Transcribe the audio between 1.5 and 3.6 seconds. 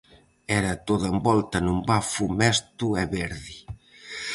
nun bafo mesto e verde.